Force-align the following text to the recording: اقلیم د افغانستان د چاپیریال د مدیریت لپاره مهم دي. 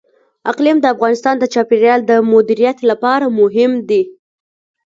اقلیم 0.51 0.77
د 0.81 0.85
افغانستان 0.95 1.35
د 1.39 1.45
چاپیریال 1.53 1.99
د 2.05 2.11
مدیریت 2.31 2.77
لپاره 2.89 3.25
مهم 3.39 3.71
دي. 3.89 4.01